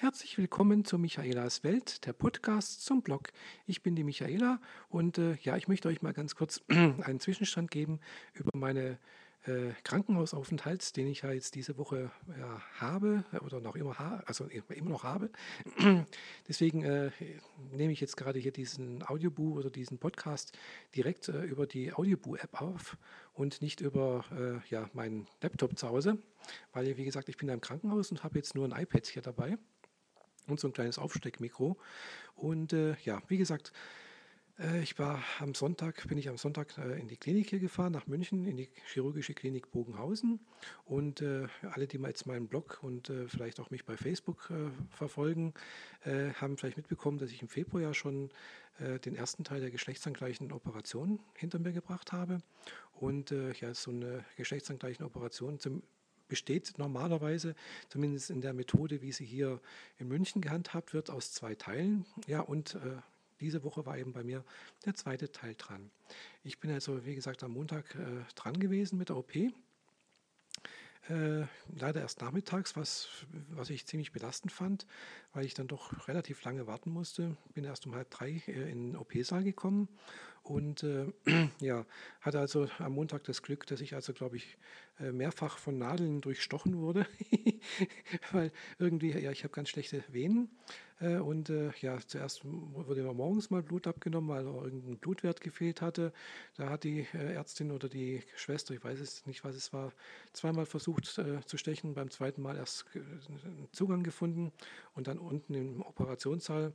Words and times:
Herzlich 0.00 0.38
willkommen 0.38 0.84
zu 0.84 0.96
Michaelas 0.96 1.64
Welt, 1.64 2.06
der 2.06 2.12
Podcast 2.12 2.84
zum 2.84 3.02
Blog. 3.02 3.32
Ich 3.66 3.82
bin 3.82 3.96
die 3.96 4.04
Michaela 4.04 4.60
und 4.88 5.18
äh, 5.18 5.34
ja, 5.42 5.56
ich 5.56 5.66
möchte 5.66 5.88
euch 5.88 6.02
mal 6.02 6.12
ganz 6.12 6.36
kurz 6.36 6.62
einen 6.68 7.18
Zwischenstand 7.18 7.72
geben 7.72 7.98
über 8.32 8.56
meine 8.56 9.00
äh, 9.46 9.72
Krankenhausaufenthalt, 9.82 10.96
den 10.96 11.08
ich 11.08 11.22
ja 11.22 11.32
jetzt 11.32 11.56
diese 11.56 11.78
Woche 11.78 12.12
ja, 12.38 12.62
habe 12.78 13.24
oder 13.44 13.58
noch 13.58 13.74
immer, 13.74 13.98
ha 13.98 14.22
also 14.24 14.44
immer 14.46 14.90
noch 14.90 15.02
habe. 15.02 15.30
Deswegen 16.48 16.84
äh, 16.84 17.10
nehme 17.72 17.92
ich 17.92 18.00
jetzt 18.00 18.16
gerade 18.16 18.38
hier 18.38 18.52
diesen 18.52 19.02
Audiobuch 19.02 19.56
oder 19.56 19.68
diesen 19.68 19.98
Podcast 19.98 20.56
direkt 20.94 21.28
äh, 21.28 21.42
über 21.42 21.66
die 21.66 21.92
Audiobuch-App 21.92 22.62
auf 22.62 22.96
und 23.34 23.62
nicht 23.62 23.80
über 23.80 24.24
äh, 24.30 24.70
ja, 24.70 24.88
meinen 24.92 25.26
Laptop 25.42 25.76
zu 25.76 25.88
Hause, 25.88 26.18
weil, 26.72 26.96
wie 26.96 27.04
gesagt, 27.04 27.28
ich 27.28 27.36
bin 27.36 27.48
da 27.48 27.54
im 27.54 27.60
Krankenhaus 27.60 28.12
und 28.12 28.22
habe 28.22 28.38
jetzt 28.38 28.54
nur 28.54 28.64
ein 28.64 28.80
iPad 28.80 29.04
hier 29.04 29.22
dabei 29.22 29.58
und 30.48 30.60
so 30.60 30.68
ein 30.68 30.72
kleines 30.72 30.98
Aufsteckmikro. 30.98 31.76
Und 32.34 32.72
äh, 32.72 32.96
ja, 33.04 33.22
wie 33.28 33.38
gesagt, 33.38 33.72
äh, 34.58 34.82
ich 34.82 34.98
war 34.98 35.22
am 35.38 35.54
Sonntag, 35.54 36.06
bin 36.08 36.18
ich 36.18 36.28
am 36.28 36.36
Sonntag 36.36 36.76
äh, 36.78 36.98
in 36.98 37.08
die 37.08 37.16
Klinik 37.16 37.50
hier 37.50 37.60
gefahren, 37.60 37.92
nach 37.92 38.06
München, 38.06 38.46
in 38.46 38.56
die 38.56 38.68
chirurgische 38.86 39.34
Klinik 39.34 39.70
Bogenhausen. 39.70 40.40
Und 40.84 41.22
äh, 41.22 41.46
alle, 41.70 41.86
die 41.86 41.98
mal 41.98 42.08
jetzt 42.08 42.26
meinen 42.26 42.48
Blog 42.48 42.78
und 42.82 43.10
äh, 43.10 43.28
vielleicht 43.28 43.60
auch 43.60 43.70
mich 43.70 43.84
bei 43.84 43.96
Facebook 43.96 44.50
äh, 44.50 44.70
verfolgen, 44.90 45.54
haben 46.40 46.56
vielleicht 46.56 46.76
mitbekommen, 46.76 47.18
dass 47.18 47.32
ich 47.32 47.42
im 47.42 47.48
Februar 47.48 47.82
ja 47.82 47.92
schon 47.92 48.30
den 48.78 49.16
ersten 49.16 49.42
Teil 49.42 49.60
der 49.60 49.72
geschlechtsangleichenden 49.72 50.56
Operation 50.56 51.18
hinter 51.34 51.58
mir 51.58 51.72
gebracht 51.72 52.12
habe. 52.12 52.38
Und 52.94 53.34
ja, 53.60 53.74
so 53.74 53.90
eine 53.90 54.24
geschlechtsangleichende 54.36 55.04
Operation 55.04 55.58
zum, 55.58 55.82
besteht 56.28 56.74
normalerweise, 56.78 57.54
zumindest 57.88 58.30
in 58.30 58.40
der 58.40 58.52
Methode, 58.52 59.02
wie 59.02 59.12
sie 59.12 59.24
hier 59.24 59.60
in 59.98 60.08
München 60.08 60.40
gehandhabt 60.40 60.94
wird, 60.94 61.10
aus 61.10 61.32
zwei 61.32 61.54
Teilen. 61.54 62.04
Ja, 62.26 62.40
und 62.40 62.74
äh, 62.76 62.96
diese 63.40 63.62
Woche 63.64 63.86
war 63.86 63.98
eben 63.98 64.12
bei 64.12 64.22
mir 64.22 64.44
der 64.84 64.94
zweite 64.94 65.30
Teil 65.30 65.54
dran. 65.56 65.90
Ich 66.42 66.58
bin 66.58 66.70
also, 66.70 67.04
wie 67.04 67.14
gesagt, 67.14 67.42
am 67.42 67.52
Montag 67.52 67.94
äh, 67.94 68.24
dran 68.34 68.58
gewesen 68.58 68.98
mit 68.98 69.08
der 69.08 69.16
OP. 69.16 69.32
Äh, 71.08 71.46
leider 71.74 72.00
erst 72.00 72.20
nachmittags, 72.20 72.76
was, 72.76 73.08
was 73.50 73.70
ich 73.70 73.86
ziemlich 73.86 74.12
belastend 74.12 74.52
fand, 74.52 74.86
weil 75.32 75.46
ich 75.46 75.54
dann 75.54 75.66
doch 75.66 76.06
relativ 76.06 76.42
lange 76.44 76.66
warten 76.66 76.90
musste. 76.90 77.36
Bin 77.54 77.64
erst 77.64 77.86
um 77.86 77.94
halb 77.94 78.10
drei 78.10 78.42
äh, 78.46 78.70
in 78.70 78.92
den 78.92 78.96
OP-Saal 78.96 79.42
gekommen 79.42 79.88
und 80.42 80.82
äh, 80.82 81.06
ja, 81.60 81.86
hatte 82.20 82.40
also 82.40 82.68
am 82.78 82.92
Montag 82.92 83.24
das 83.24 83.42
Glück, 83.42 83.66
dass 83.66 83.80
ich 83.80 83.94
also, 83.94 84.12
glaube 84.12 84.36
ich, 84.36 84.58
äh, 84.98 85.12
mehrfach 85.12 85.58
von 85.58 85.78
Nadeln 85.78 86.20
durchstochen 86.20 86.78
wurde, 86.78 87.06
weil 88.32 88.52
irgendwie, 88.78 89.12
ja, 89.12 89.30
ich 89.30 89.44
habe 89.44 89.54
ganz 89.54 89.68
schlechte 89.68 90.04
Venen 90.08 90.50
äh, 91.00 91.16
und 91.16 91.50
äh, 91.50 91.70
ja, 91.80 91.98
zuerst 92.06 92.44
wurde 92.44 93.02
mir 93.02 93.12
morgens 93.14 93.50
mal 93.50 93.62
Blut 93.62 93.86
abgenommen, 93.86 94.28
weil 94.28 94.44
irgendein 94.44 94.98
Blutwert 94.98 95.40
gefehlt 95.40 95.80
hatte. 95.80 96.12
Da 96.56 96.70
hat 96.70 96.84
die 96.84 97.06
äh, 97.14 97.34
Ärztin 97.34 97.70
oder 97.70 97.88
die 97.88 98.22
Schwester, 98.36 98.74
ich 98.74 98.82
weiß 98.82 98.98
es 99.00 99.26
nicht, 99.26 99.44
was 99.44 99.54
es 99.54 99.72
war, 99.72 99.92
zweimal 100.32 100.66
versucht 100.66 101.18
äh, 101.18 101.40
zu 101.44 101.56
stechen, 101.56 101.94
beim 101.94 102.10
zweiten 102.10 102.42
Mal 102.42 102.56
erst 102.56 102.84
einen 102.94 103.68
Zugang 103.72 104.02
gefunden 104.02 104.52
und 104.94 105.06
dann 105.06 105.18
unten 105.18 105.54
im 105.54 105.82
Operationssaal 105.82 106.72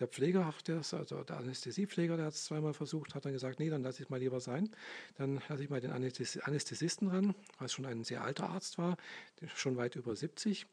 der 0.00 0.08
Pfleger, 0.08 0.52
der, 0.66 0.76
also 0.76 1.22
der 1.22 1.36
Anästhesiepfleger, 1.36 2.16
der 2.16 2.26
hat 2.26 2.34
es 2.34 2.44
zweimal 2.44 2.74
versucht, 2.74 3.14
hat 3.14 3.24
dann 3.24 3.32
gesagt, 3.32 3.58
nee, 3.58 3.70
dann 3.70 3.82
lasse 3.82 4.02
ich 4.02 4.10
mal 4.10 4.18
lieber 4.18 4.40
sein. 4.40 4.70
Dann 5.16 5.40
lasse 5.48 5.62
ich 5.62 5.70
mal 5.70 5.80
den 5.80 5.92
Anästhesisten 5.92 7.08
ran, 7.08 7.34
was 7.58 7.72
schon 7.72 7.86
ein 7.86 8.04
sehr 8.04 8.22
alter 8.22 8.48
Arzt 8.50 8.78
war, 8.78 8.96
schon 9.54 9.76
weit 9.76 9.96
über 9.96 10.16
70 10.16 10.66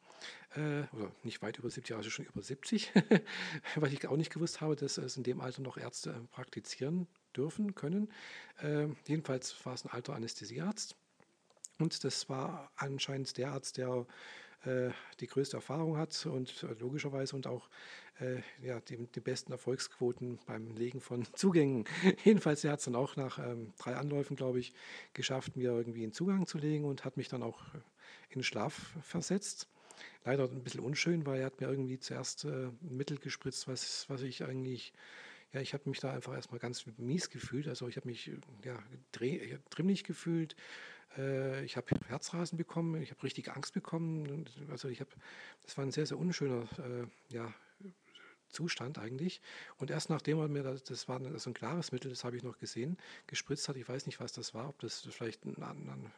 äh, 0.56 0.84
oder 0.94 1.12
nicht 1.24 1.42
weit 1.42 1.58
über 1.58 1.70
70, 1.70 1.96
also 1.96 2.10
schon 2.10 2.26
über 2.26 2.42
70, 2.42 2.92
weil 3.76 3.94
ich 3.94 4.08
auch 4.08 4.18
nicht 4.18 4.32
gewusst 4.32 4.62
habe, 4.62 4.76
dass 4.76 4.98
es 4.98 5.18
in 5.18 5.24
dem 5.24 5.42
Alter 5.42 5.62
noch 5.62 5.78
Ärzte 5.78 6.28
praktizieren 6.32 7.08
dürfen, 7.36 7.76
können. 7.76 8.12
Äh, 8.62 8.88
jedenfalls 9.08 9.66
war 9.66 9.74
es 9.74 9.86
ein 9.86 9.92
alter 9.92 10.14
Anästhesiearzt. 10.14 10.96
Und 11.80 12.04
das 12.04 12.30
war 12.30 12.72
anscheinend 12.76 13.38
der 13.38 13.52
Arzt, 13.52 13.78
der 13.78 14.06
äh, 14.66 14.90
die 15.20 15.28
größte 15.28 15.58
Erfahrung 15.58 15.98
hat 15.98 16.26
und 16.26 16.64
äh, 16.64 16.74
logischerweise 16.80 17.36
und 17.36 17.48
auch 17.48 17.70
äh, 18.20 18.42
ja, 18.62 18.82
die, 18.82 18.98
die, 18.98 19.22
besten 19.22 19.54
Erfolgsquoten 19.54 20.40
beim 20.46 20.76
Legen 20.76 21.00
von 21.00 21.26
Zugängen. 21.34 21.86
Jedenfalls, 22.26 22.64
er 22.64 22.74
hat 22.74 22.80
es 22.80 22.86
dann 22.86 22.96
auch 22.96 23.16
nach 23.16 23.40
ähm, 23.40 23.74
drei 23.78 23.96
Anläufen, 23.96 24.36
glaube 24.36 24.60
ich, 24.60 24.74
geschafft, 25.14 25.56
mir 25.56 25.72
irgendwie 25.72 26.04
einen 26.04 26.12
Zugang 26.12 26.46
zu 26.46 26.58
legen 26.58 26.84
und 26.84 27.06
hat 27.06 27.16
mich 27.16 27.30
dann 27.30 27.44
auch 27.44 27.62
in 28.30 28.44
Schlaf 28.44 28.94
versetzt. 29.02 29.68
Leider 30.26 30.44
ein 30.44 30.64
bisschen 30.64 30.82
unschön, 30.82 31.26
weil 31.26 31.40
er 31.40 31.46
hat 31.46 31.62
mir 31.62 31.68
irgendwie 31.68 32.00
zuerst 32.00 32.44
äh, 32.44 32.68
ein 32.68 32.78
Mittel 32.82 33.18
gespritzt, 33.18 33.68
was, 33.70 34.10
was 34.10 34.22
ich 34.22 34.44
eigentlich 34.44 34.94
ja, 35.54 35.62
ich 35.62 35.74
habe 35.74 35.90
mich 35.90 36.00
da 36.00 36.14
einfach 36.14 36.36
erstmal 36.36 36.60
ganz 36.60 36.86
mies 36.98 37.30
gefühlt. 37.32 37.68
Also 37.68 37.88
ich 37.88 37.98
habe 37.98 38.08
mich 38.08 38.32
ja, 38.64 38.78
drimmlich 39.12 40.04
gefühlt. 40.04 40.56
Äh, 41.18 41.64
ich 41.64 41.78
habe 41.78 41.88
Herzrasen 42.08 42.58
bekommen, 42.58 43.02
ich 43.02 43.12
habe 43.12 43.24
richtig 43.24 43.52
Angst 43.52 43.74
bekommen. 43.74 44.46
Also 44.70 44.90
ich 44.90 45.00
habe, 45.00 45.12
das 45.64 45.78
war 45.78 45.86
ein 45.86 45.92
sehr, 45.92 46.06
sehr 46.06 46.18
unschöner 46.18 46.68
äh, 46.80 47.34
ja, 47.34 47.54
Zustand 48.50 48.98
eigentlich. 48.98 49.42
Und 49.78 49.92
erst 49.92 50.10
nachdem 50.10 50.40
er 50.40 50.48
mir, 50.48 50.64
das, 50.64 50.84
das 50.84 51.08
war 51.08 51.20
so 51.40 51.50
ein 51.50 51.54
klares 51.54 51.92
Mittel, 51.92 52.10
das 52.10 52.24
habe 52.24 52.36
ich 52.36 52.44
noch 52.44 52.58
gesehen, 52.58 52.98
gespritzt 53.28 53.70
hat, 53.70 53.76
ich 53.76 53.88
weiß 53.88 54.06
nicht, 54.08 54.20
was 54.20 54.34
das 54.34 54.54
war, 54.54 54.70
ob 54.70 54.80
das 54.80 55.02
vielleicht 55.12 55.46
ein, 55.46 55.62
ein 55.62 56.12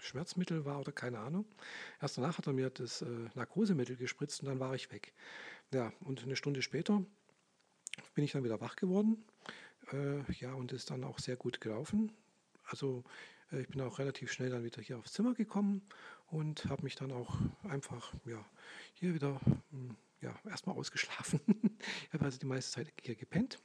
Schmerzmittel 0.00 0.64
war 0.64 0.80
oder 0.80 0.92
keine 0.92 1.18
Ahnung. 1.18 1.44
Erst 2.00 2.18
danach 2.18 2.38
hat 2.38 2.46
er 2.46 2.52
mir 2.52 2.70
das 2.70 3.02
äh, 3.02 3.06
Narkosemittel 3.34 3.96
gespritzt 3.96 4.40
und 4.42 4.46
dann 4.48 4.60
war 4.60 4.74
ich 4.74 4.92
weg. 4.92 5.12
Ja, 5.72 5.92
und 6.00 6.22
eine 6.22 6.36
Stunde 6.36 6.62
später 6.62 7.04
bin 8.14 8.24
ich 8.24 8.32
dann 8.32 8.44
wieder 8.44 8.60
wach 8.60 8.76
geworden. 8.76 9.24
Äh, 9.92 10.32
ja, 10.34 10.52
und 10.54 10.72
ist 10.72 10.90
dann 10.90 11.04
auch 11.04 11.18
sehr 11.18 11.36
gut 11.36 11.60
gelaufen. 11.60 12.12
Also 12.64 13.04
ich 13.52 13.68
bin 13.68 13.80
auch 13.80 13.98
relativ 13.98 14.32
schnell 14.32 14.50
dann 14.50 14.64
wieder 14.64 14.82
hier 14.82 14.98
aufs 14.98 15.12
Zimmer 15.12 15.34
gekommen 15.34 15.82
und 16.26 16.64
habe 16.66 16.82
mich 16.82 16.96
dann 16.96 17.12
auch 17.12 17.36
einfach 17.64 18.12
ja, 18.24 18.44
hier 18.94 19.14
wieder 19.14 19.40
hm, 19.70 19.96
ja, 20.20 20.34
erstmal 20.48 20.76
ausgeschlafen. 20.76 21.40
ich 22.06 22.12
habe 22.12 22.24
also 22.24 22.38
die 22.38 22.46
meiste 22.46 22.72
Zeit 22.72 22.92
hier 23.00 23.14
gepennt. 23.14 23.60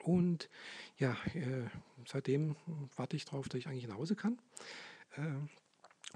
Und 0.00 0.48
ja, 0.96 1.16
äh, 1.34 1.68
seitdem 2.06 2.56
warte 2.96 3.16
ich 3.16 3.24
darauf, 3.24 3.48
dass 3.48 3.58
ich 3.58 3.68
eigentlich 3.68 3.86
nach 3.86 3.96
Hause 3.96 4.16
kann. 4.16 4.38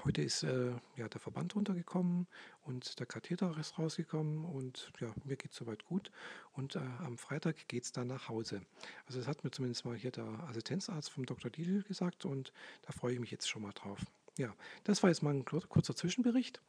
Heute 0.04 0.22
ist 0.22 0.42
äh, 0.42 0.72
ja, 0.96 1.08
der 1.08 1.20
Verband 1.20 1.54
runtergekommen 1.54 2.26
und 2.62 2.98
der 3.00 3.06
Katheter 3.06 3.56
ist 3.58 3.78
rausgekommen 3.78 4.44
und 4.44 4.92
ja, 5.00 5.08
mir 5.24 5.36
geht 5.36 5.52
es 5.52 5.56
soweit 5.56 5.84
gut. 5.84 6.10
Und 6.52 6.76
äh, 6.76 6.80
am 7.04 7.18
Freitag 7.18 7.66
geht 7.68 7.84
es 7.84 7.92
dann 7.92 8.08
nach 8.08 8.28
Hause. 8.28 8.62
Also 9.06 9.18
das 9.18 9.26
hat 9.26 9.42
mir 9.42 9.50
zumindest 9.50 9.84
mal 9.84 9.96
hier 9.96 10.10
der 10.10 10.26
Assistenzarzt 10.48 11.10
vom 11.10 11.24
Dr. 11.24 11.50
Diedl 11.50 11.82
gesagt 11.82 12.24
und 12.24 12.52
da 12.82 12.92
freue 12.92 13.14
ich 13.14 13.20
mich 13.20 13.30
jetzt 13.30 13.48
schon 13.48 13.62
mal 13.62 13.72
drauf. 13.72 14.00
Ja, 14.38 14.54
das 14.84 15.02
war 15.02 15.10
jetzt 15.10 15.22
mal 15.22 15.34
ein 15.34 15.44
kurzer 15.44 15.96
Zwischenbericht. 15.96 16.60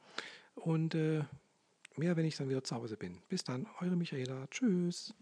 Und 0.56 0.96
äh, 0.96 1.24
Mehr, 1.98 2.16
wenn 2.16 2.26
ich 2.26 2.38
dann 2.38 2.48
wieder 2.48 2.64
zu 2.64 2.76
Hause 2.76 2.96
bin. 2.96 3.18
Bis 3.28 3.44
dann, 3.44 3.66
eure 3.82 3.96
Michaela. 3.96 4.46
Tschüss. 4.52 5.16